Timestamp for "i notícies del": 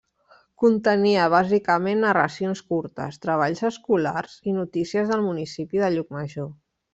4.53-5.25